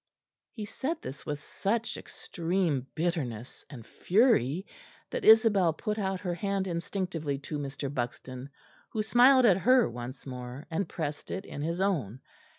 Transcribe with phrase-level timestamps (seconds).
[0.53, 4.65] He said this with such extreme bitterness and fury
[5.11, 7.93] that Isabel put out her hand instinctively to Mr.
[7.93, 8.49] Buxton,
[8.89, 12.19] who smiled at her once more, and pressed it in his own.